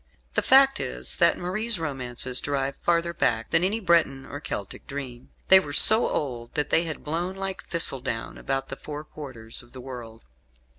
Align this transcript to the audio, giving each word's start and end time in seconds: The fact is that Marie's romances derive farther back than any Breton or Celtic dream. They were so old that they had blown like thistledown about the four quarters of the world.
The 0.33 0.41
fact 0.41 0.79
is 0.79 1.17
that 1.17 1.37
Marie's 1.37 1.77
romances 1.77 2.41
derive 2.41 2.75
farther 2.77 3.13
back 3.13 3.51
than 3.51 3.63
any 3.63 3.79
Breton 3.79 4.25
or 4.25 4.39
Celtic 4.39 4.87
dream. 4.87 5.29
They 5.49 5.59
were 5.59 5.73
so 5.73 6.09
old 6.09 6.55
that 6.55 6.71
they 6.71 6.85
had 6.85 7.03
blown 7.03 7.35
like 7.35 7.65
thistledown 7.67 8.35
about 8.39 8.69
the 8.69 8.77
four 8.77 9.03
quarters 9.03 9.61
of 9.61 9.73
the 9.73 9.79
world. 9.81 10.23